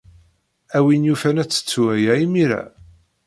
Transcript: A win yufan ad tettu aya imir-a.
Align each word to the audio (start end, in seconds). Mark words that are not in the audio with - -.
A 0.77 0.79
win 0.83 1.07
yufan 1.07 1.41
ad 1.41 1.49
tettu 1.49 1.81
aya 1.93 2.13
imir-a. 2.25 2.63